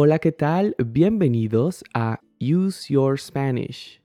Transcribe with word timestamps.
Hola, 0.00 0.20
¿qué 0.20 0.30
tal? 0.30 0.76
Bienvenidos 0.78 1.82
a 1.92 2.20
Use 2.40 2.94
Your 2.94 3.18
Spanish. 3.18 4.00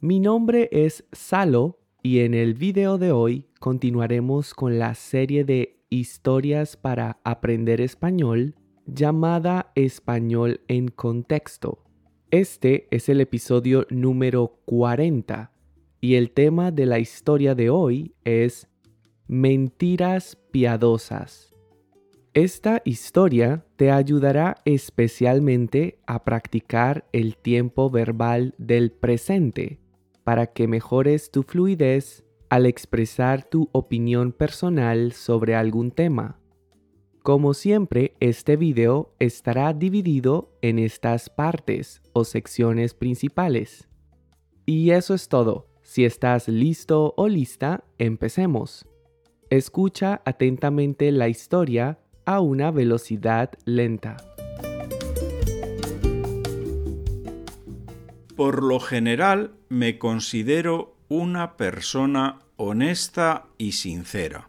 Mi 0.00 0.18
nombre 0.18 0.70
es 0.72 1.04
Salo 1.12 1.80
y 2.02 2.20
en 2.20 2.32
el 2.32 2.54
video 2.54 2.96
de 2.96 3.12
hoy 3.12 3.46
continuaremos 3.60 4.54
con 4.54 4.78
la 4.78 4.94
serie 4.94 5.44
de 5.44 5.84
historias 5.90 6.78
para 6.78 7.18
aprender 7.24 7.82
español 7.82 8.54
llamada 8.86 9.70
Español 9.74 10.62
en 10.66 10.88
Contexto. 10.88 11.84
Este 12.30 12.88
es 12.90 13.10
el 13.10 13.20
episodio 13.20 13.86
número 13.90 14.62
40 14.64 15.52
y 16.00 16.14
el 16.14 16.30
tema 16.30 16.70
de 16.70 16.86
la 16.86 17.00
historia 17.00 17.54
de 17.54 17.68
hoy 17.68 18.14
es 18.24 18.66
Mentiras 19.26 20.38
piadosas. 20.50 21.53
Esta 22.34 22.82
historia 22.84 23.64
te 23.76 23.92
ayudará 23.92 24.56
especialmente 24.64 26.00
a 26.04 26.24
practicar 26.24 27.06
el 27.12 27.36
tiempo 27.36 27.90
verbal 27.90 28.56
del 28.58 28.90
presente 28.90 29.78
para 30.24 30.48
que 30.48 30.66
mejores 30.66 31.30
tu 31.30 31.44
fluidez 31.44 32.24
al 32.50 32.66
expresar 32.66 33.44
tu 33.44 33.68
opinión 33.70 34.32
personal 34.32 35.12
sobre 35.12 35.54
algún 35.54 35.92
tema. 35.92 36.40
Como 37.22 37.54
siempre, 37.54 38.16
este 38.18 38.56
video 38.56 39.14
estará 39.20 39.72
dividido 39.72 40.58
en 40.60 40.80
estas 40.80 41.30
partes 41.30 42.02
o 42.14 42.24
secciones 42.24 42.94
principales. 42.94 43.88
Y 44.66 44.90
eso 44.90 45.14
es 45.14 45.28
todo. 45.28 45.68
Si 45.82 46.04
estás 46.04 46.48
listo 46.48 47.14
o 47.16 47.28
lista, 47.28 47.84
empecemos. 47.98 48.88
Escucha 49.50 50.20
atentamente 50.24 51.12
la 51.12 51.28
historia 51.28 52.00
a 52.24 52.40
una 52.40 52.70
velocidad 52.70 53.50
lenta. 53.64 54.16
Por 58.36 58.62
lo 58.62 58.80
general 58.80 59.52
me 59.68 59.98
considero 59.98 60.96
una 61.08 61.56
persona 61.56 62.40
honesta 62.56 63.46
y 63.58 63.72
sincera. 63.72 64.48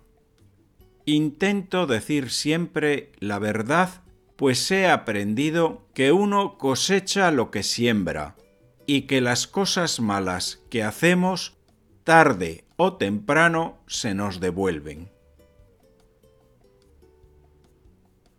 Intento 1.06 1.86
decir 1.86 2.32
siempre 2.32 3.12
la 3.20 3.38
verdad, 3.38 4.02
pues 4.36 4.72
he 4.72 4.88
aprendido 4.88 5.88
que 5.94 6.12
uno 6.12 6.58
cosecha 6.58 7.30
lo 7.32 7.52
que 7.52 7.62
siembra 7.62 8.36
y 8.88 9.04
que 9.04 9.22
las 9.22 9.48
cosas 9.48 10.00
malas 10.00 10.64
que 10.70 10.84
hacemos 10.84 11.58
tarde 12.04 12.66
o 12.76 12.94
temprano 12.94 13.78
se 13.88 14.14
nos 14.14 14.40
devuelven. 14.40 15.15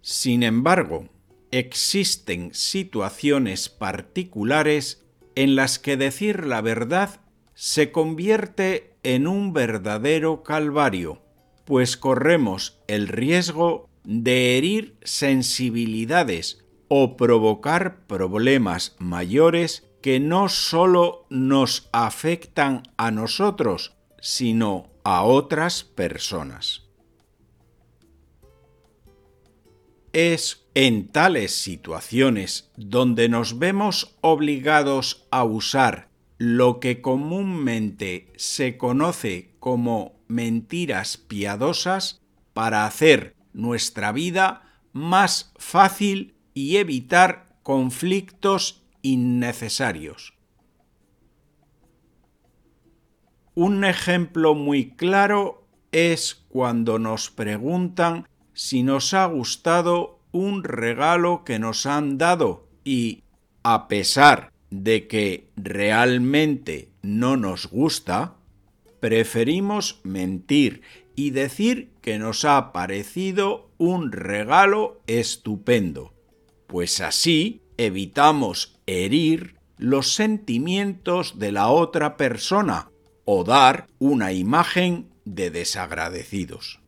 Sin 0.09 0.45
embargo, 0.45 1.09
existen 1.51 2.55
situaciones 2.55 3.69
particulares 3.69 5.05
en 5.35 5.57
las 5.57 5.81
que 5.81 5.97
decir 5.97 6.47
la 6.47 6.61
verdad 6.61 7.23
se 7.55 7.91
convierte 7.91 8.95
en 9.03 9.27
un 9.27 9.53
verdadero 9.53 10.45
calvario, 10.45 11.23
pues 11.65 11.97
corremos 11.97 12.79
el 12.87 13.09
riesgo 13.09 13.91
de 14.05 14.57
herir 14.57 14.97
sensibilidades 15.03 16.65
o 16.87 17.17
provocar 17.17 18.07
problemas 18.07 18.95
mayores 19.01 19.89
que 20.03 20.21
no 20.21 20.49
solo 20.49 21.27
nos 21.31 21.89
afectan 21.91 22.85
a 22.97 23.11
nosotros, 23.11 23.97
sino 24.21 24.87
a 25.03 25.25
otras 25.25 25.83
personas. 25.83 26.86
Es 30.17 30.67
en 30.73 31.09
tales 31.09 31.55
situaciones 31.55 32.71
donde 32.79 33.29
nos 33.29 33.59
vemos 33.59 34.17
obligados 34.23 35.27
a 35.31 35.45
usar 35.45 36.09
lo 36.39 36.81
que 36.81 37.03
comúnmente 37.03 38.33
se 38.37 38.79
conoce 38.79 39.51
como 39.59 40.15
mentiras 40.27 41.19
piadosas 41.19 42.23
para 42.55 42.87
hacer 42.87 43.37
nuestra 43.53 44.11
vida 44.11 44.63
más 44.95 45.53
fácil 45.59 46.35
y 46.55 46.79
evitar 46.79 47.59
conflictos 47.63 48.87
innecesarios. 49.03 50.33
Un 53.55 53.85
ejemplo 53.85 54.55
muy 54.55 54.93
claro 54.93 55.69
es 55.93 56.47
cuando 56.49 56.99
nos 56.99 57.29
preguntan 57.31 58.27
si 58.57 58.83
nos 58.83 59.13
ha 59.13 59.27
gustado 59.27 60.19
un 60.33 60.65
regalo 60.65 61.45
que 61.45 61.59
nos 61.59 61.85
han 61.85 62.17
dado 62.17 62.67
y, 62.85 63.23
a 63.63 63.87
pesar 63.87 64.51
de 64.71 65.07
que 65.07 65.51
realmente 65.57 66.89
no 67.03 67.37
nos 67.37 67.67
gusta, 67.67 68.35
preferimos 68.99 70.01
mentir 70.05 70.81
y 71.15 71.31
decir 71.31 71.91
que 72.01 72.19
nos 72.19 72.47
ha 72.47 72.73
parecido 72.73 73.71
un 73.77 74.11
regalo 74.11 75.03
estupendo, 75.07 76.15
pues 76.67 77.03
así 77.03 77.61
evitamos 77.77 78.81
herir 78.87 79.57
los 79.77 80.15
sentimientos 80.15 81.39
de 81.39 81.53
la 81.53 81.69
otra 81.69 82.17
persona 82.17 82.91
o 83.27 83.45
dar 83.45 83.87
una 83.99 84.33
imagen 84.33 85.11
de 85.27 85.51
desagradecidos. 85.51 86.81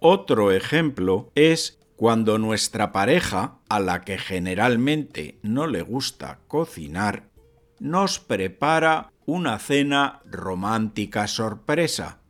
Otro 0.00 0.52
ejemplo 0.52 1.32
es 1.34 1.78
cuando 1.96 2.38
nuestra 2.38 2.92
pareja, 2.92 3.58
a 3.68 3.80
la 3.80 4.02
que 4.02 4.18
generalmente 4.18 5.38
no 5.42 5.66
le 5.66 5.82
gusta 5.82 6.38
cocinar, 6.46 7.28
nos 7.80 8.20
prepara 8.20 9.12
una 9.26 9.58
cena 9.58 10.22
romántica 10.24 11.26
sorpresa. 11.26 12.20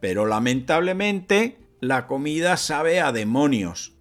Pero 0.00 0.26
lamentablemente 0.26 1.58
la 1.80 2.06
comida 2.06 2.56
sabe 2.56 3.00
a 3.00 3.10
demonios. 3.10 3.94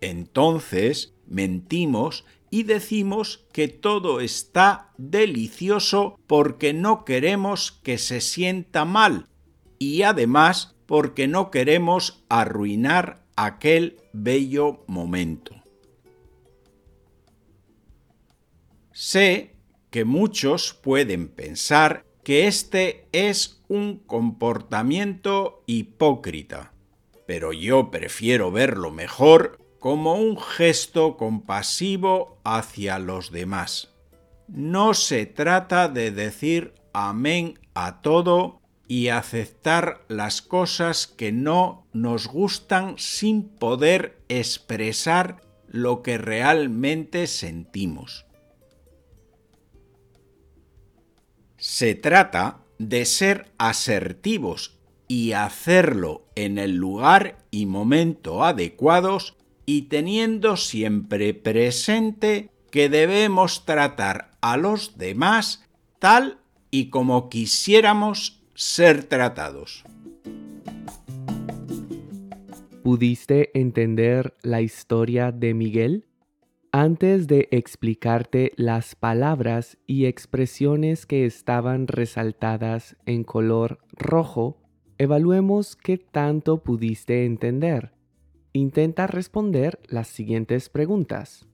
Entonces 0.00 1.14
mentimos 1.26 2.24
y 2.50 2.62
decimos 2.62 3.46
que 3.52 3.68
todo 3.68 4.20
está 4.20 4.92
delicioso 4.96 6.18
porque 6.26 6.72
no 6.72 7.04
queremos 7.04 7.72
que 7.82 7.98
se 7.98 8.22
sienta 8.22 8.86
mal 8.86 9.28
y 9.78 10.02
además 10.02 10.75
porque 10.86 11.28
no 11.28 11.50
queremos 11.50 12.24
arruinar 12.28 13.22
aquel 13.36 14.00
bello 14.12 14.84
momento. 14.86 15.54
Sé 18.92 19.56
que 19.90 20.04
muchos 20.04 20.72
pueden 20.72 21.28
pensar 21.28 22.04
que 22.24 22.46
este 22.46 23.06
es 23.12 23.62
un 23.68 23.98
comportamiento 23.98 25.62
hipócrita, 25.66 26.72
pero 27.26 27.52
yo 27.52 27.90
prefiero 27.90 28.50
verlo 28.50 28.90
mejor 28.90 29.58
como 29.78 30.14
un 30.14 30.38
gesto 30.38 31.16
compasivo 31.16 32.38
hacia 32.42 32.98
los 32.98 33.30
demás. 33.30 33.94
No 34.48 34.94
se 34.94 35.26
trata 35.26 35.88
de 35.88 36.10
decir 36.10 36.74
amén 36.92 37.58
a 37.74 38.00
todo 38.00 38.60
y 38.88 39.08
aceptar 39.08 40.04
las 40.08 40.42
cosas 40.42 41.06
que 41.06 41.32
no 41.32 41.86
nos 41.92 42.28
gustan 42.28 42.94
sin 42.98 43.48
poder 43.48 44.22
expresar 44.28 45.42
lo 45.68 46.02
que 46.02 46.18
realmente 46.18 47.26
sentimos. 47.26 48.26
Se 51.58 51.94
trata 51.94 52.60
de 52.78 53.04
ser 53.06 53.50
asertivos 53.58 54.78
y 55.08 55.32
hacerlo 55.32 56.26
en 56.34 56.58
el 56.58 56.76
lugar 56.76 57.38
y 57.50 57.66
momento 57.66 58.44
adecuados 58.44 59.36
y 59.64 59.82
teniendo 59.82 60.56
siempre 60.56 61.34
presente 61.34 62.50
que 62.70 62.88
debemos 62.88 63.64
tratar 63.64 64.30
a 64.40 64.56
los 64.56 64.96
demás 64.98 65.64
tal 65.98 66.38
y 66.70 66.90
como 66.90 67.28
quisiéramos 67.28 68.42
ser 68.56 69.04
tratados. 69.04 69.84
¿Pudiste 72.82 73.50
entender 73.58 74.34
la 74.42 74.62
historia 74.62 75.30
de 75.30 75.52
Miguel? 75.52 76.06
Antes 76.72 77.26
de 77.26 77.48
explicarte 77.50 78.52
las 78.56 78.94
palabras 78.94 79.76
y 79.86 80.06
expresiones 80.06 81.04
que 81.04 81.26
estaban 81.26 81.86
resaltadas 81.86 82.96
en 83.04 83.24
color 83.24 83.78
rojo, 83.92 84.56
evaluemos 84.96 85.76
qué 85.76 85.98
tanto 85.98 86.62
pudiste 86.62 87.26
entender. 87.26 87.92
Intenta 88.54 89.06
responder 89.06 89.80
las 89.86 90.08
siguientes 90.08 90.70
preguntas. 90.70 91.46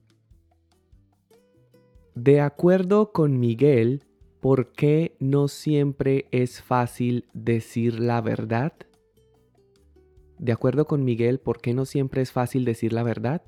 De 2.15 2.39
acuerdo 2.39 3.11
con 3.11 3.41
Miguel, 3.41 4.05
¿por 4.43 4.73
qué 4.73 5.15
no 5.21 5.47
siempre 5.47 6.27
es 6.31 6.61
fácil 6.61 7.29
decir 7.33 8.01
la 8.01 8.19
verdad? 8.19 8.73
de 10.37 10.51
acuerdo 10.51 10.85
con 10.85 11.05
Miguel, 11.05 11.39
¿por 11.39 11.61
qué 11.61 11.73
no 11.73 11.85
siempre 11.85 12.21
es 12.21 12.33
fácil 12.33 12.65
decir 12.65 12.91
la 12.91 13.03
verdad? 13.03 13.41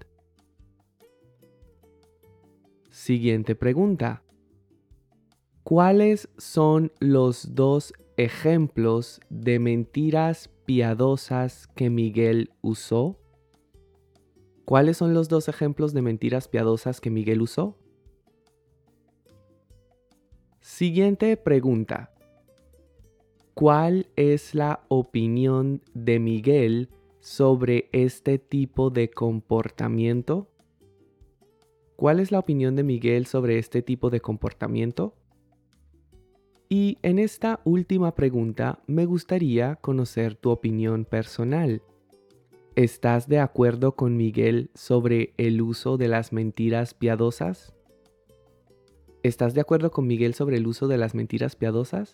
Siguiente 2.90 3.56
pregunta. 3.56 4.24
¿Cuáles 5.64 6.30
son 6.38 6.94
los 7.02 7.56
dos 7.56 7.92
ejemplos 8.16 9.20
de 9.30 9.60
mentiras 9.60 10.50
piadosas 10.66 11.68
que 11.76 11.90
Miguel 11.90 12.54
usó? 12.62 13.20
¿Cuáles 14.64 14.96
son 14.96 15.14
los 15.14 15.28
dos 15.28 15.50
ejemplos 15.50 15.94
de 15.94 16.02
mentiras 16.02 16.48
piadosas 16.48 17.02
que 17.02 17.10
Miguel 17.10 17.42
usó? 17.42 17.78
Siguiente 20.68 21.38
pregunta. 21.38 22.12
¿Cuál 23.54 24.08
es 24.16 24.56
la 24.56 24.84
opinión 24.88 25.84
de 25.94 26.20
Miguel 26.20 26.90
sobre 27.20 27.88
este 27.92 28.40
tipo 28.40 28.90
de 28.90 29.12
comportamiento? 29.12 30.50
¿Cuál 31.96 32.20
es 32.20 32.32
la 32.32 32.40
opinión 32.40 32.76
de 32.76 32.82
Miguel 32.82 33.28
sobre 33.28 33.60
este 33.60 33.84
tipo 33.84 34.10
de 34.10 34.22
comportamiento? 34.22 35.14
Y 36.68 36.98
en 37.04 37.20
esta 37.20 37.62
última 37.64 38.16
pregunta 38.16 38.80
me 38.88 39.06
gustaría 39.06 39.76
conocer 39.76 40.34
tu 40.34 40.50
opinión 40.50 41.06
personal. 41.06 41.84
¿Estás 42.76 43.30
de 43.30 43.38
acuerdo 43.38 43.96
con 43.96 44.18
Miguel 44.18 44.72
sobre 44.74 45.36
el 45.38 45.62
uso 45.62 45.98
de 45.98 46.08
las 46.08 46.34
mentiras 46.34 46.96
piadosas? 46.96 47.75
¿Estás 49.26 49.56
de 49.56 49.62
acuerdo 49.62 49.90
con 49.90 50.06
Miguel 50.06 50.36
sobre 50.36 50.58
el 50.58 50.68
uso 50.68 50.88
de 50.88 51.00
las 51.00 51.16
mentiras 51.16 51.56
piadosas? 51.56 52.14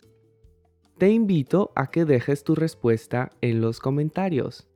Te 0.97 1.09
invito 1.09 1.73
a 1.75 1.91
que 1.91 2.05
dejes 2.05 2.45
tu 2.45 2.55
respuesta 2.55 3.33
en 3.41 3.59
los 3.59 3.81
comentarios. 3.81 4.69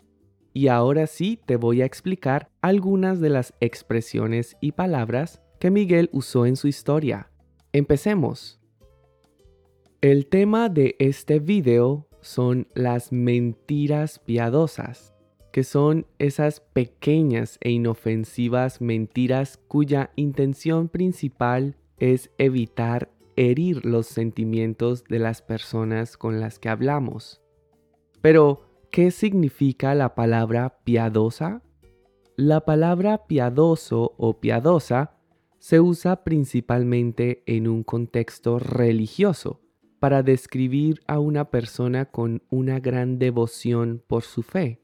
Y 0.52 0.68
ahora 0.68 1.08
sí 1.08 1.40
te 1.46 1.56
voy 1.56 1.82
a 1.82 1.86
explicar 1.86 2.50
algunas 2.60 3.22
de 3.22 3.30
las 3.30 3.54
expresiones 3.62 4.58
y 4.60 4.74
palabras 4.74 5.42
que 5.62 5.72
Miguel 5.72 6.10
usó 6.12 6.46
en 6.46 6.58
su 6.58 6.68
historia. 6.68 7.32
Empecemos. 7.72 8.60
El 10.02 10.28
tema 10.28 10.68
de 10.68 10.98
este 11.00 11.40
video 11.40 12.10
son 12.20 12.68
las 12.74 13.14
mentiras 13.14 14.20
piadosas, 14.20 15.16
que 15.54 15.64
son 15.64 16.06
esas 16.20 16.60
pequeñas 16.60 17.58
e 17.62 17.72
inofensivas 17.72 18.82
mentiras 18.82 19.58
cuya 19.70 20.12
intención 20.18 20.90
principal 20.90 21.78
es 21.98 22.32
evitar 22.38 23.12
herir 23.36 23.86
los 23.86 24.08
sentimientos 24.08 25.04
de 25.06 25.20
las 25.20 25.42
personas 25.42 26.18
con 26.18 26.40
las 26.40 26.60
que 26.60 26.70
hablamos. 26.70 27.42
Pero, 28.22 28.62
¿qué 28.92 29.12
significa 29.12 29.94
la 29.96 30.16
palabra 30.16 30.80
piadosa? 30.84 31.62
La 32.38 32.66
palabra 32.66 33.28
piadoso 33.28 34.14
o 34.18 34.40
piadosa 34.40 35.16
se 35.60 35.80
usa 35.80 36.24
principalmente 36.24 37.44
en 37.46 37.68
un 37.68 37.84
contexto 37.84 38.60
religioso 38.60 39.62
para 40.00 40.22
describir 40.22 41.02
a 41.08 41.20
una 41.20 41.50
persona 41.50 42.06
con 42.06 42.44
una 42.50 42.80
gran 42.80 43.18
devoción 43.18 44.04
por 44.06 44.24
su 44.24 44.44
fe, 44.44 44.82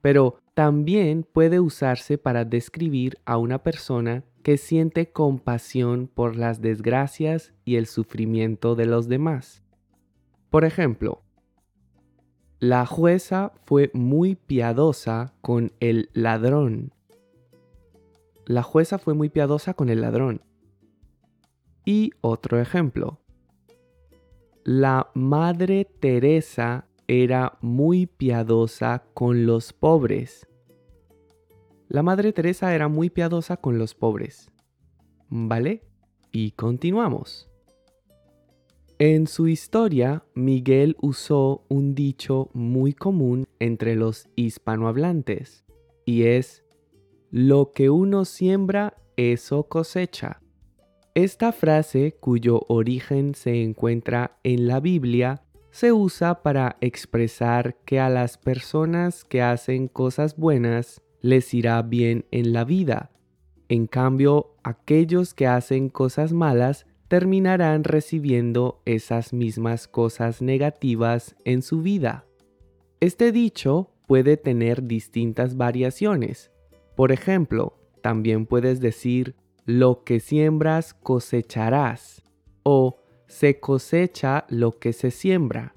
pero 0.00 0.38
también 0.54 1.26
puede 1.30 1.60
usarse 1.60 2.18
para 2.18 2.44
describir 2.44 3.18
a 3.24 3.38
una 3.38 3.62
persona 3.62 4.24
que 4.44 4.58
siente 4.58 5.10
compasión 5.10 6.06
por 6.06 6.36
las 6.36 6.60
desgracias 6.60 7.54
y 7.64 7.76
el 7.76 7.86
sufrimiento 7.86 8.74
de 8.74 8.84
los 8.84 9.08
demás. 9.08 9.62
Por 10.50 10.66
ejemplo, 10.66 11.22
la 12.60 12.84
jueza 12.84 13.52
fue 13.64 13.90
muy 13.94 14.34
piadosa 14.34 15.32
con 15.40 15.72
el 15.80 16.10
ladrón. 16.12 16.92
La 18.44 18.62
jueza 18.62 18.98
fue 18.98 19.14
muy 19.14 19.30
piadosa 19.30 19.72
con 19.72 19.88
el 19.88 20.02
ladrón. 20.02 20.42
Y 21.86 22.12
otro 22.20 22.60
ejemplo. 22.60 23.20
La 24.62 25.10
Madre 25.14 25.86
Teresa 25.86 26.86
era 27.08 27.56
muy 27.62 28.06
piadosa 28.06 29.04
con 29.14 29.46
los 29.46 29.72
pobres. 29.72 30.46
La 31.88 32.02
Madre 32.02 32.32
Teresa 32.32 32.74
era 32.74 32.88
muy 32.88 33.10
piadosa 33.10 33.56
con 33.56 33.78
los 33.78 33.94
pobres. 33.94 34.50
¿Vale? 35.28 35.82
Y 36.32 36.52
continuamos. 36.52 37.50
En 38.98 39.26
su 39.26 39.48
historia, 39.48 40.24
Miguel 40.34 40.96
usó 41.00 41.64
un 41.68 41.94
dicho 41.94 42.48
muy 42.54 42.92
común 42.92 43.46
entre 43.58 43.96
los 43.96 44.28
hispanohablantes, 44.36 45.64
y 46.06 46.22
es, 46.22 46.64
lo 47.30 47.72
que 47.72 47.90
uno 47.90 48.24
siembra, 48.24 48.96
eso 49.16 49.64
cosecha. 49.64 50.40
Esta 51.14 51.52
frase, 51.52 52.16
cuyo 52.18 52.62
origen 52.68 53.34
se 53.34 53.62
encuentra 53.62 54.38
en 54.42 54.68
la 54.68 54.80
Biblia, 54.80 55.42
se 55.70 55.92
usa 55.92 56.42
para 56.42 56.76
expresar 56.80 57.76
que 57.84 57.98
a 57.98 58.08
las 58.08 58.38
personas 58.38 59.24
que 59.24 59.42
hacen 59.42 59.88
cosas 59.88 60.36
buenas 60.36 61.03
les 61.24 61.54
irá 61.54 61.80
bien 61.80 62.26
en 62.32 62.52
la 62.52 62.64
vida. 62.64 63.10
En 63.70 63.86
cambio, 63.86 64.56
aquellos 64.62 65.32
que 65.32 65.46
hacen 65.46 65.88
cosas 65.88 66.34
malas 66.34 66.86
terminarán 67.08 67.82
recibiendo 67.82 68.82
esas 68.84 69.32
mismas 69.32 69.88
cosas 69.88 70.42
negativas 70.42 71.34
en 71.46 71.62
su 71.62 71.80
vida. 71.80 72.26
Este 73.00 73.32
dicho 73.32 73.90
puede 74.06 74.36
tener 74.36 74.86
distintas 74.86 75.56
variaciones. 75.56 76.50
Por 76.94 77.10
ejemplo, 77.10 77.78
también 78.02 78.44
puedes 78.44 78.80
decir 78.80 79.34
lo 79.64 80.04
que 80.04 80.20
siembras 80.20 80.92
cosecharás 80.92 82.22
o 82.64 82.98
se 83.28 83.60
cosecha 83.60 84.44
lo 84.50 84.78
que 84.78 84.92
se 84.92 85.10
siembra. 85.10 85.74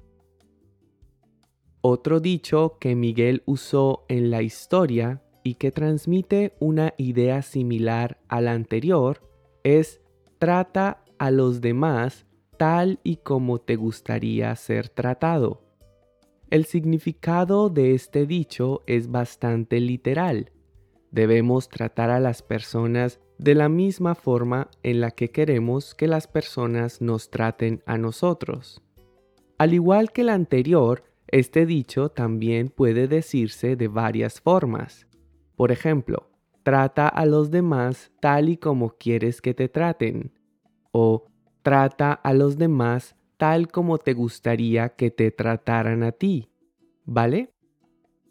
Otro 1.80 2.20
dicho 2.20 2.76
que 2.78 2.94
Miguel 2.94 3.42
usó 3.46 4.04
en 4.08 4.30
la 4.30 4.42
historia 4.42 5.22
y 5.42 5.54
que 5.54 5.70
transmite 5.70 6.54
una 6.60 6.94
idea 6.96 7.42
similar 7.42 8.18
a 8.28 8.40
la 8.40 8.52
anterior 8.52 9.22
es 9.64 10.00
trata 10.38 11.04
a 11.18 11.30
los 11.30 11.60
demás 11.60 12.26
tal 12.56 13.00
y 13.02 13.16
como 13.16 13.60
te 13.60 13.76
gustaría 13.76 14.54
ser 14.56 14.88
tratado. 14.88 15.62
El 16.50 16.64
significado 16.64 17.68
de 17.68 17.94
este 17.94 18.26
dicho 18.26 18.82
es 18.86 19.10
bastante 19.10 19.80
literal. 19.80 20.50
Debemos 21.10 21.68
tratar 21.68 22.10
a 22.10 22.20
las 22.20 22.42
personas 22.42 23.20
de 23.38 23.54
la 23.54 23.68
misma 23.68 24.14
forma 24.14 24.70
en 24.82 25.00
la 25.00 25.10
que 25.10 25.30
queremos 25.30 25.94
que 25.94 26.06
las 26.06 26.26
personas 26.26 27.00
nos 27.00 27.30
traten 27.30 27.82
a 27.86 27.98
nosotros. 27.98 28.82
Al 29.58 29.74
igual 29.74 30.12
que 30.12 30.22
el 30.22 30.28
anterior, 30.28 31.04
este 31.28 31.66
dicho 31.66 32.08
también 32.10 32.68
puede 32.68 33.08
decirse 33.08 33.76
de 33.76 33.88
varias 33.88 34.40
formas. 34.40 35.07
Por 35.58 35.72
ejemplo, 35.72 36.30
trata 36.62 37.08
a 37.08 37.26
los 37.26 37.50
demás 37.50 38.12
tal 38.20 38.48
y 38.48 38.58
como 38.58 38.90
quieres 38.90 39.42
que 39.42 39.54
te 39.54 39.68
traten. 39.68 40.30
O 40.92 41.24
trata 41.62 42.12
a 42.12 42.32
los 42.32 42.58
demás 42.58 43.16
tal 43.38 43.66
como 43.66 43.98
te 43.98 44.14
gustaría 44.14 44.90
que 44.90 45.10
te 45.10 45.32
trataran 45.32 46.04
a 46.04 46.12
ti. 46.12 46.48
¿Vale? 47.04 47.50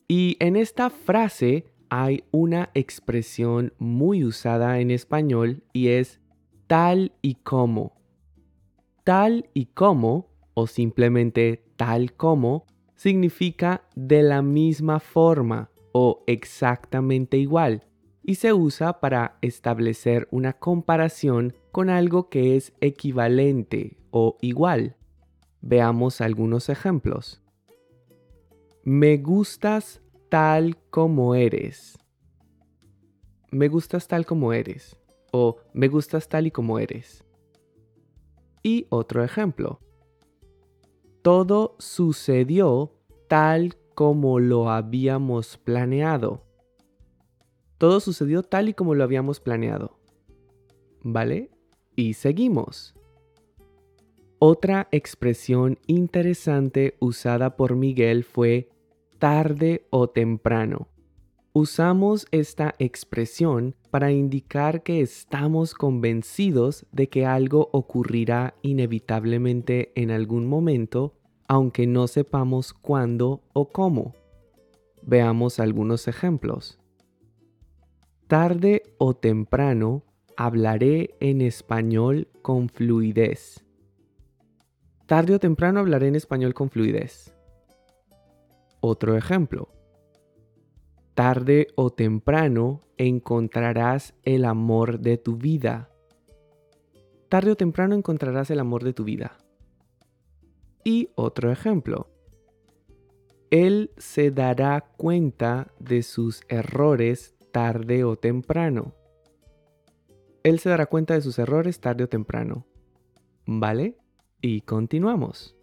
Y 0.07 0.37
en 0.39 0.55
esta 0.55 0.89
frase 0.89 1.65
hay 1.89 2.23
una 2.31 2.69
expresión 2.73 3.73
muy 3.77 4.23
usada 4.23 4.79
en 4.79 4.89
español 4.89 5.63
y 5.73 5.89
es 5.89 6.21
tal 6.67 7.11
y 7.21 7.35
como. 7.35 7.97
Tal 9.03 9.49
y 9.53 9.65
como, 9.65 10.29
o 10.53 10.65
simplemente 10.65 11.61
tal 11.75 12.13
como, 12.13 12.65
significa 12.95 13.83
de 13.95 14.23
la 14.23 14.41
misma 14.41 15.01
forma 15.01 15.71
o 15.99 16.23
exactamente 16.27 17.37
igual 17.37 17.83
y 18.21 18.35
se 18.35 18.53
usa 18.53 18.99
para 18.99 19.39
establecer 19.41 20.27
una 20.29 20.53
comparación 20.53 21.55
con 21.71 21.89
algo 21.89 22.29
que 22.29 22.55
es 22.55 22.71
equivalente 22.81 23.97
o 24.11 24.37
igual. 24.41 24.95
Veamos 25.61 26.21
algunos 26.21 26.69
ejemplos. 26.69 27.41
Me 28.83 29.17
gustas 29.17 30.03
tal 30.29 30.77
como 30.91 31.33
eres. 31.33 31.97
Me 33.49 33.67
gustas 33.67 34.07
tal 34.07 34.27
como 34.27 34.53
eres. 34.53 34.99
O 35.31 35.55
me 35.73 35.87
gustas 35.87 36.29
tal 36.29 36.45
y 36.45 36.51
como 36.51 36.77
eres. 36.77 37.23
Y 38.61 38.85
otro 38.89 39.23
ejemplo. 39.23 39.79
Todo 41.23 41.75
sucedió 41.79 42.93
tal 43.27 43.77
como 43.97 44.39
lo 44.39 44.69
habíamos 44.69 45.57
planeado. 45.57 46.43
Todo 47.79 47.99
sucedió 47.99 48.43
tal 48.43 48.69
y 48.69 48.75
como 48.75 48.93
lo 48.93 49.03
habíamos 49.03 49.39
planeado. 49.39 49.97
¿Vale? 51.01 51.49
Y 51.95 52.13
seguimos. 52.13 52.93
Otra 54.37 54.87
expresión 54.91 55.79
interesante 55.87 56.95
usada 56.99 57.55
por 57.55 57.75
Miguel 57.75 58.23
fue 58.23 58.69
tarde 59.17 59.87
o 59.89 60.07
temprano. 60.11 60.89
Usamos 61.53 62.27
esta 62.29 62.75
expresión 62.77 63.73
para 63.89 64.11
indicar 64.11 64.83
que 64.83 65.01
estamos 65.01 65.73
convencidos 65.73 66.85
de 66.91 67.09
que 67.09 67.25
algo 67.25 67.69
ocurrirá 67.73 68.53
inevitablemente 68.61 69.91
en 69.95 70.11
algún 70.11 70.45
momento, 70.45 71.15
aunque 71.47 71.87
no 71.87 72.07
sepamos 72.07 72.73
cuándo 72.73 73.41
o 73.53 73.69
cómo. 73.69 74.15
Veamos 75.01 75.59
algunos 75.59 76.07
ejemplos. 76.07 76.79
Tarde 78.27 78.83
o 78.97 79.15
temprano 79.15 80.03
hablaré 80.35 81.15
en 81.21 81.41
español 81.41 82.27
con 82.41 82.67
fluidez. 82.67 83.63
Tarde 85.05 85.35
o 85.35 85.39
temprano 85.39 85.79
hablaré 85.79 86.09
en 86.09 86.15
español 86.15 86.53
con 86.53 86.69
fluidez. 86.69 87.33
Otro 88.81 89.15
ejemplo. 89.15 89.69
Tarde 91.13 91.67
o 91.75 91.89
temprano 91.89 92.81
encontrarás 92.97 94.13
el 94.23 94.43
amor 94.43 94.99
de 94.99 95.17
tu 95.17 95.37
vida. 95.37 95.89
Tarde 97.29 97.51
o 97.51 97.55
temprano 97.55 97.95
encontrarás 97.95 98.51
el 98.51 98.59
amor 98.59 98.83
de 98.83 98.93
tu 98.93 99.05
vida. 99.05 99.37
Y 100.87 101.09
otro 101.15 101.51
ejemplo. 101.51 102.07
Él 103.51 103.91
se 103.97 104.31
dará 104.31 104.79
cuenta 104.95 105.73
de 105.81 106.01
sus 106.01 106.43
errores 106.47 107.35
tarde 107.51 108.05
o 108.05 108.15
temprano. 108.15 108.95
Él 110.43 110.59
se 110.59 110.69
dará 110.69 110.85
cuenta 110.85 111.15
de 111.15 111.19
sus 111.19 111.39
errores 111.39 111.81
tarde 111.81 112.05
o 112.05 112.07
temprano. 112.07 112.65
¿Vale? 113.45 113.97
Y 114.39 114.61
continuamos. 114.61 115.57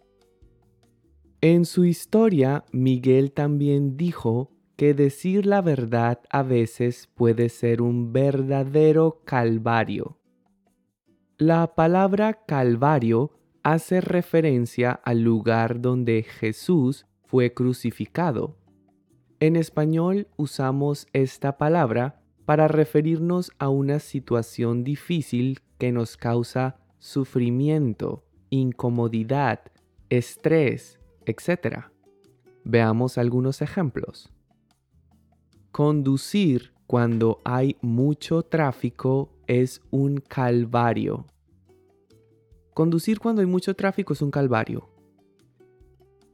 En 1.41 1.65
su 1.65 1.85
historia, 1.85 2.63
Miguel 2.71 3.31
también 3.31 3.97
dijo 3.97 4.51
que 4.75 4.93
decir 4.93 5.47
la 5.47 5.63
verdad 5.63 6.19
a 6.29 6.43
veces 6.43 7.09
puede 7.15 7.49
ser 7.49 7.81
un 7.81 8.13
verdadero 8.13 9.23
calvario. 9.25 10.19
La 11.39 11.73
palabra 11.73 12.45
calvario 12.45 13.31
hace 13.65 13.99
referencia 13.99 14.91
al 14.91 15.21
lugar 15.23 15.81
donde 15.81 16.21
Jesús 16.21 17.07
fue 17.25 17.51
crucificado. 17.51 18.55
En 19.39 19.55
español 19.55 20.27
usamos 20.37 21.07
esta 21.13 21.57
palabra 21.57 22.21
para 22.45 22.67
referirnos 22.67 23.51
a 23.57 23.69
una 23.69 23.97
situación 23.97 24.83
difícil 24.83 25.61
que 25.79 25.91
nos 25.91 26.15
causa 26.15 26.77
sufrimiento, 26.99 28.23
incomodidad, 28.51 29.61
estrés, 30.11 30.99
etc. 31.25 31.85
Veamos 32.65 33.17
algunos 33.17 33.63
ejemplos. 33.63 34.31
Conducir 35.71 36.71
cuando 36.85 37.41
hay 37.43 37.77
mucho 37.81 38.43
tráfico 38.43 39.31
es 39.47 39.81
un 39.89 40.17
calvario. 40.17 41.25
Conducir 42.75 43.19
cuando 43.19 43.39
hay 43.39 43.47
mucho 43.47 43.73
tráfico 43.73 44.11
es 44.11 44.21
un 44.21 44.31
calvario. 44.31 44.89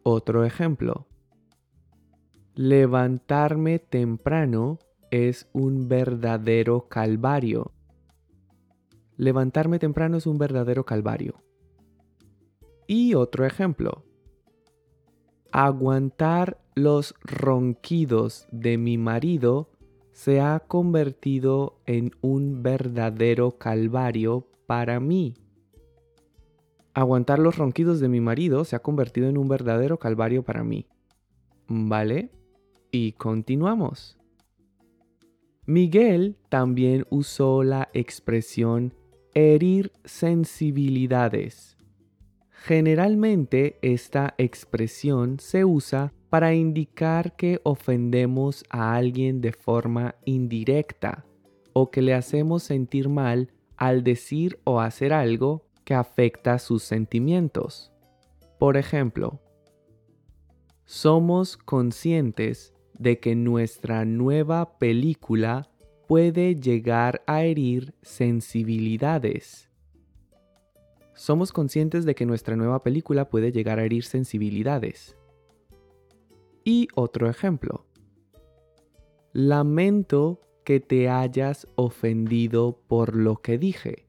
Otro 0.02 0.44
ejemplo. 0.44 1.06
Levantarme 2.56 3.78
temprano 3.78 4.80
es 5.12 5.48
un 5.54 5.88
verdadero 5.88 6.88
calvario. 6.90 7.74
Levantarme 9.18 9.78
temprano 9.78 10.18
es 10.18 10.26
un 10.26 10.40
verdadero 10.40 10.84
calvario. 10.84 11.44
Y 12.88 13.14
otro 13.14 13.46
ejemplo. 13.46 14.04
Aguantar 15.52 16.60
los 16.74 17.14
ronquidos 17.22 18.48
de 18.52 18.80
mi 18.80 18.98
marido 18.98 19.70
se 20.12 20.42
ha 20.42 20.60
convertido 20.60 21.84
en 21.86 22.14
un 22.22 22.64
verdadero 22.64 23.60
calvario 23.60 24.48
para 24.66 25.00
mí. 25.00 25.36
Aguantar 26.94 27.40
los 27.40 27.58
ronquidos 27.58 28.00
de 28.00 28.10
mi 28.10 28.20
marido 28.20 28.66
se 28.66 28.76
ha 28.76 28.80
convertido 28.80 29.30
en 29.30 29.38
un 29.38 29.48
verdadero 29.48 29.98
calvario 29.98 30.44
para 30.44 30.64
mí. 30.64 30.88
¿Vale? 31.68 32.30
Y 32.92 33.14
continuamos. 33.14 34.18
Miguel 35.66 36.36
también 36.50 37.06
usó 37.10 37.64
la 37.64 37.90
expresión 37.94 38.94
herir 39.34 39.94
sensibilidades. 40.04 41.78
Generalmente 42.50 43.78
esta 43.82 44.36
expresión 44.38 45.40
se 45.40 45.64
usa 45.64 46.14
para 46.30 46.54
indicar 46.54 47.36
que 47.36 47.62
ofendemos 47.64 48.66
a 48.70 48.96
alguien 48.96 49.40
de 49.40 49.54
forma 49.54 50.16
indirecta 50.26 51.26
o 51.74 51.90
que 51.90 52.02
le 52.02 52.14
hacemos 52.14 52.64
sentir 52.64 53.08
mal 53.08 53.52
al 53.78 54.04
decir 54.04 54.60
o 54.64 54.80
hacer 54.82 55.14
algo 55.14 55.66
que 55.84 55.94
afecta 55.94 56.60
sus 56.60 56.84
sentimientos. 56.84 57.92
Por 58.60 58.78
ejemplo, 58.78 59.40
somos 60.86 61.58
conscientes 61.58 62.74
de 62.98 63.20
que 63.20 63.36
nuestra 63.36 64.06
nueva 64.06 64.78
película 64.78 65.70
puede 66.08 66.56
llegar 66.56 67.24
a 67.26 67.44
herir 67.44 67.96
sensibilidades. 68.02 69.70
Somos 71.14 71.52
conscientes 71.52 72.04
de 72.06 72.16
que 72.16 72.26
nuestra 72.26 72.56
nueva 72.56 72.84
película 72.84 73.30
puede 73.30 73.52
llegar 73.52 73.80
a 73.80 73.86
herir 73.86 74.04
sensibilidades. 74.04 75.16
Y 76.64 76.88
otro 76.96 77.30
ejemplo. 77.30 77.86
Lamento 79.34 80.42
que 80.64 80.80
te 80.80 81.10
hayas 81.10 81.68
ofendido 81.76 82.80
por 82.88 83.16
lo 83.16 83.38
que 83.38 83.58
dije. 83.58 84.06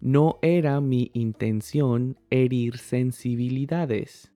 No 0.00 0.38
era 0.42 0.80
mi 0.80 1.10
intención 1.12 2.16
herir 2.30 2.78
sensibilidades. 2.78 4.32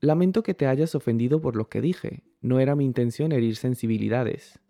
Lamento 0.00 0.44
que 0.44 0.54
te 0.54 0.68
hayas 0.68 0.94
ofendido 0.94 1.40
por 1.40 1.56
lo 1.56 1.68
que 1.68 1.80
dije. 1.80 2.22
No 2.40 2.60
era 2.60 2.76
mi 2.76 2.84
intención 2.84 3.32
herir 3.32 3.56
sensibilidades. 3.56 4.60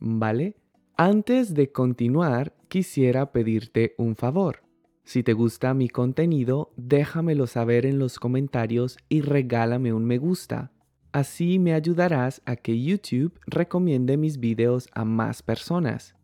¿Vale? 0.00 0.56
Antes 0.96 1.52
de 1.52 1.70
continuar, 1.70 2.54
quisiera 2.68 3.30
pedirte 3.30 3.94
un 3.98 4.16
favor. 4.16 4.62
Si 5.04 5.22
te 5.22 5.34
gusta 5.34 5.74
mi 5.74 5.90
contenido, 5.90 6.72
déjamelo 6.78 7.46
saber 7.46 7.84
en 7.84 7.98
los 7.98 8.18
comentarios 8.18 8.96
y 9.10 9.20
regálame 9.20 9.92
un 9.92 10.06
me 10.06 10.16
gusta. 10.16 10.72
Así 11.12 11.58
me 11.58 11.74
ayudarás 11.74 12.40
a 12.46 12.56
que 12.56 12.80
YouTube 12.80 13.38
recomiende 13.46 14.16
mis 14.16 14.40
videos 14.40 14.88
a 14.94 15.04
más 15.04 15.42
personas 15.42 16.14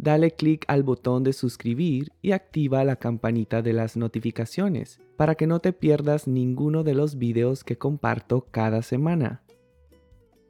dale 0.00 0.30
clic 0.30 0.64
al 0.66 0.82
botón 0.82 1.24
de 1.24 1.34
suscribir 1.34 2.10
y 2.22 2.32
activa 2.32 2.82
la 2.84 2.96
campanita 2.96 3.60
de 3.60 3.74
las 3.74 3.98
notificaciones 3.98 4.98
para 5.16 5.34
que 5.34 5.46
no 5.46 5.60
te 5.60 5.74
pierdas 5.74 6.26
ninguno 6.26 6.84
de 6.84 6.94
los 6.94 7.18
videos 7.18 7.64
que 7.64 7.76
comparto 7.76 8.46
cada 8.50 8.80
semana. 8.80 9.42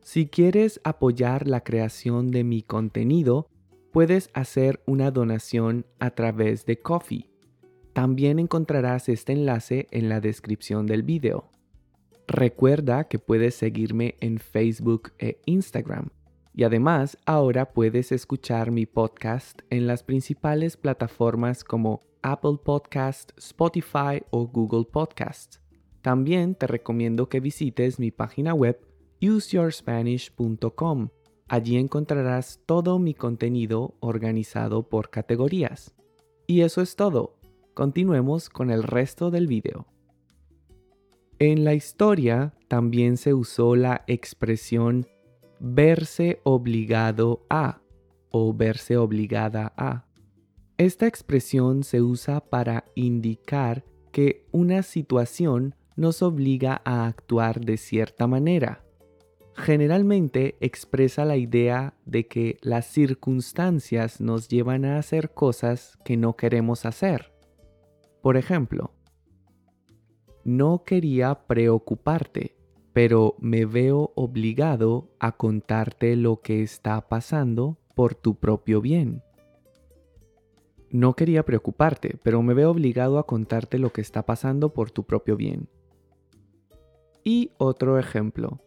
Si 0.03 0.29
quieres 0.29 0.81
apoyar 0.85 1.49
la 1.49 1.65
creación 1.65 2.31
de 2.31 2.45
mi 2.45 2.63
contenido, 2.63 3.49
puedes 3.93 4.31
hacer 4.35 4.81
una 4.87 5.11
donación 5.11 5.85
a 5.99 6.11
través 6.11 6.65
de 6.65 6.79
Coffee. 6.79 7.29
También 7.93 8.39
encontrarás 8.39 9.09
este 9.09 9.33
enlace 9.33 9.89
en 9.91 10.09
la 10.09 10.21
descripción 10.21 10.87
del 10.87 11.03
video. 11.03 11.51
Recuerda 12.29 13.09
que 13.09 13.19
puedes 13.19 13.57
seguirme 13.57 14.15
en 14.21 14.39
Facebook 14.39 15.11
e 15.19 15.41
Instagram 15.45 16.11
y 16.61 16.63
además, 16.63 17.17
ahora 17.25 17.73
puedes 17.73 18.13
escuchar 18.13 18.71
mi 18.71 18.85
podcast 18.85 19.63
en 19.71 19.87
las 19.87 20.03
principales 20.03 20.77
plataformas 20.77 21.65
como 21.65 22.03
Apple 22.21 22.59
Podcast, 22.63 23.33
Spotify 23.39 24.21
o 24.29 24.47
Google 24.47 24.85
Podcast. 24.85 25.57
También 26.03 26.55
te 26.55 26.67
recomiendo 26.67 27.31
que 27.31 27.41
visites 27.41 27.99
mi 27.99 28.11
página 28.11 28.53
web 28.53 28.79
useyourspanish.com. 29.23 31.09
Allí 31.49 31.79
encontrarás 31.79 32.61
todo 32.67 32.99
mi 32.99 33.15
contenido 33.15 33.95
organizado 34.01 34.87
por 34.87 35.09
categorías. 35.09 35.95
Y 36.47 36.61
eso 36.61 36.83
es 36.83 36.95
todo. 36.95 37.39
Continuemos 37.73 38.51
con 38.51 38.71
el 38.71 38.83
resto 38.83 39.31
del 39.31 39.47
video. 39.47 39.87
En 41.39 41.65
la 41.65 41.73
historia 41.73 42.53
también 42.69 43.17
se 43.17 43.33
usó 43.33 43.77
la 43.77 44.05
expresión 44.07 45.07
verse 45.61 46.41
obligado 46.43 47.47
a 47.51 47.81
o 48.31 48.53
verse 48.55 48.97
obligada 48.97 49.73
a. 49.77 50.07
Esta 50.79 51.07
expresión 51.07 51.85
se 51.85 52.01
usa 52.01 52.41
para 52.41 52.85
indicar 52.95 53.85
que 54.13 54.47
una 54.51 54.83
situación 54.83 55.75
nos 55.95 56.23
obliga 56.23 56.81
a 56.85 57.07
actuar 57.07 57.61
de 57.61 57.77
cierta 57.77 58.27
manera. 58.27 58.83
Generalmente 59.55 60.57
expresa 60.61 61.27
la 61.27 61.37
idea 61.37 61.95
de 62.07 62.27
que 62.27 62.57
las 62.63 62.87
circunstancias 62.87 64.21
nos 64.21 64.49
llevan 64.49 64.87
a 64.87 64.99
hacer 64.99 65.35
cosas 65.35 65.99
que 66.05 66.17
no 66.17 66.35
queremos 66.35 66.87
hacer. 66.87 67.35
Por 68.23 68.39
ejemplo, 68.39 68.95
no 70.45 70.85
quería 70.85 71.35
preocuparte, 71.47 72.57
pero 72.93 73.37
me 73.39 73.65
veo 73.67 74.13
obligado 74.15 75.09
a 75.19 75.33
contarte 75.33 76.17
lo 76.17 76.41
que 76.41 76.63
está 76.63 77.09
pasando 77.09 77.79
por 77.95 78.15
tu 78.15 78.37
propio 78.37 78.81
bien. 78.81 79.23
No 80.91 81.15
quería 81.15 81.45
preocuparte, 81.45 82.19
pero 82.23 82.43
me 82.43 82.53
veo 82.53 82.71
obligado 82.71 83.19
a 83.19 83.27
contarte 83.27 83.79
lo 83.79 83.93
que 83.93 84.01
está 84.01 84.27
pasando 84.27 84.75
por 84.75 84.91
tu 84.91 85.05
propio 85.05 85.37
bien. 85.37 85.69
Y 87.23 87.53
otro 87.59 87.99
ejemplo. 87.99 88.61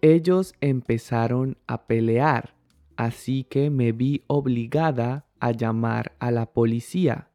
Ellos 0.00 0.54
empezaron 0.60 1.58
a 1.66 1.86
pelear, 1.86 2.54
así 2.96 3.44
que 3.44 3.68
me 3.68 3.90
vi 3.90 4.22
obligada 4.28 5.26
a 5.40 5.50
llamar 5.50 6.12
a 6.20 6.30
la 6.30 6.46
policía. 6.52 7.30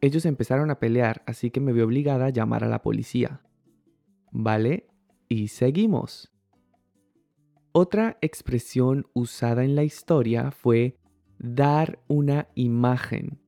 Ellos 0.00 0.24
empezaron 0.24 0.70
a 0.70 0.78
pelear, 0.78 1.22
así 1.26 1.50
que 1.50 1.60
me 1.60 1.72
vi 1.72 1.80
obligada 1.80 2.26
a 2.26 2.30
llamar 2.30 2.62
a 2.64 2.68
la 2.68 2.82
policía. 2.82 3.40
¿Vale? 4.32 4.88
Y 5.28 5.48
seguimos. 5.48 6.32
Otra 7.72 8.18
expresión 8.20 9.06
usada 9.14 9.64
en 9.64 9.76
la 9.76 9.84
historia 9.84 10.50
fue 10.50 10.98
dar 11.38 12.00
una 12.08 12.48
imagen. 12.54 13.38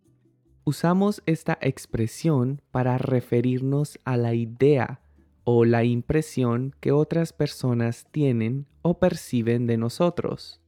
Usamos 0.64 1.22
esta 1.26 1.58
expresión 1.60 2.62
para 2.70 2.96
referirnos 2.96 3.98
a 4.04 4.16
la 4.16 4.34
idea 4.34 5.00
o 5.44 5.64
la 5.64 5.84
impresión 5.84 6.74
que 6.80 6.92
otras 6.92 7.32
personas 7.32 8.06
tienen 8.10 8.66
o 8.80 8.98
perciben 8.98 9.66
de 9.66 9.76
nosotros. 9.76 10.62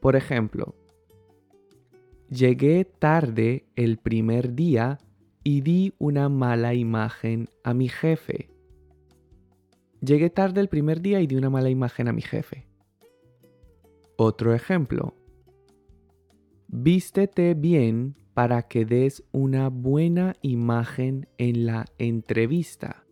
Por 0.00 0.16
ejemplo, 0.16 0.74
llegué 2.28 2.84
tarde 2.84 3.66
el 3.74 3.96
primer 3.96 4.54
día 4.54 4.98
y 5.42 5.62
di 5.62 5.94
una 5.98 6.28
mala 6.28 6.74
imagen 6.74 7.48
a 7.64 7.72
mi 7.72 7.88
jefe. 7.88 8.55
Llegué 10.06 10.30
tarde 10.30 10.60
el 10.60 10.68
primer 10.68 11.00
día 11.00 11.20
y 11.20 11.26
di 11.26 11.34
una 11.34 11.50
mala 11.50 11.68
imagen 11.68 12.06
a 12.06 12.12
mi 12.12 12.22
jefe. 12.22 12.68
Otro 14.16 14.54
ejemplo. 14.54 15.16
Vístete 16.68 17.54
bien 17.54 18.14
para 18.32 18.62
que 18.68 18.84
des 18.84 19.24
una 19.32 19.68
buena 19.68 20.36
imagen 20.42 21.28
en 21.38 21.66
la 21.66 21.86
entrevista. 21.98 23.04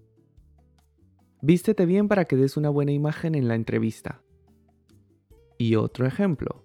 Vístete 1.42 1.84
bien 1.84 2.06
para 2.06 2.26
que 2.26 2.36
des 2.36 2.56
una 2.56 2.70
buena 2.70 2.92
imagen 2.92 3.34
en 3.34 3.48
la 3.48 3.56
entrevista. 3.56 4.22
Y 5.58 5.74
otro 5.74 6.06
ejemplo. 6.06 6.64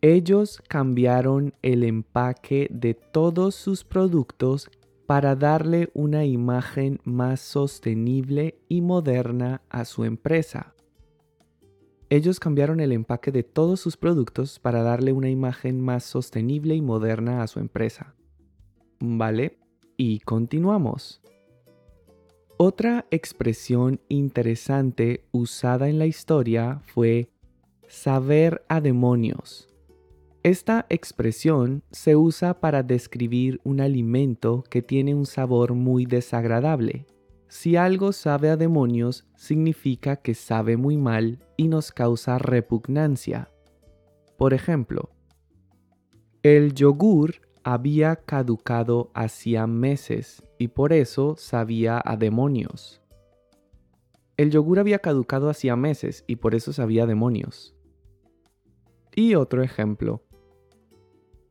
Ellos 0.00 0.62
cambiaron 0.68 1.54
el 1.62 1.82
empaque 1.82 2.68
de 2.70 2.94
todos 2.94 3.56
sus 3.56 3.82
productos 3.82 4.70
para 5.06 5.36
darle 5.36 5.90
una 5.94 6.24
imagen 6.24 7.00
más 7.04 7.40
sostenible 7.40 8.58
y 8.68 8.80
moderna 8.80 9.62
a 9.70 9.84
su 9.84 10.04
empresa. 10.04 10.74
Ellos 12.10 12.38
cambiaron 12.38 12.80
el 12.80 12.92
empaque 12.92 13.32
de 13.32 13.42
todos 13.42 13.80
sus 13.80 13.96
productos 13.96 14.58
para 14.58 14.82
darle 14.82 15.12
una 15.12 15.28
imagen 15.28 15.80
más 15.80 16.04
sostenible 16.04 16.74
y 16.74 16.82
moderna 16.82 17.42
a 17.42 17.46
su 17.46 17.58
empresa. 17.58 18.14
¿Vale? 19.00 19.58
Y 19.96 20.20
continuamos. 20.20 21.20
Otra 22.58 23.06
expresión 23.10 24.00
interesante 24.08 25.24
usada 25.30 25.88
en 25.88 25.98
la 25.98 26.06
historia 26.06 26.80
fue 26.86 27.28
saber 27.88 28.64
a 28.68 28.80
demonios. 28.80 29.68
Esta 30.46 30.86
expresión 30.90 31.82
se 31.90 32.14
usa 32.14 32.60
para 32.60 32.84
describir 32.84 33.60
un 33.64 33.80
alimento 33.80 34.62
que 34.70 34.80
tiene 34.80 35.12
un 35.12 35.26
sabor 35.26 35.74
muy 35.74 36.06
desagradable. 36.06 37.04
Si 37.48 37.74
algo 37.74 38.12
sabe 38.12 38.50
a 38.50 38.56
demonios, 38.56 39.26
significa 39.34 40.14
que 40.14 40.34
sabe 40.34 40.76
muy 40.76 40.96
mal 40.96 41.40
y 41.56 41.66
nos 41.66 41.90
causa 41.90 42.38
repugnancia. 42.38 43.50
Por 44.38 44.54
ejemplo, 44.54 45.10
el 46.44 46.74
yogur 46.74 47.40
había 47.64 48.14
caducado 48.14 49.10
hacía 49.14 49.66
meses 49.66 50.44
y 50.60 50.68
por 50.68 50.92
eso 50.92 51.34
sabía 51.36 52.00
a 52.04 52.16
demonios. 52.16 53.02
El 54.36 54.52
yogur 54.52 54.78
había 54.78 55.00
caducado 55.00 55.50
hacía 55.50 55.74
meses 55.74 56.22
y 56.28 56.36
por 56.36 56.54
eso 56.54 56.72
sabía 56.72 57.02
a 57.02 57.06
demonios. 57.06 57.74
Y 59.12 59.34
otro 59.34 59.62
ejemplo. 59.62 60.22